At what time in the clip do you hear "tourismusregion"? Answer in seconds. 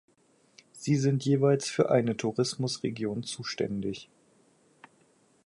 2.17-3.21